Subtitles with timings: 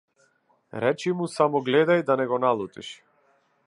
[0.85, 2.95] Речи му само гледај да не го налутиш.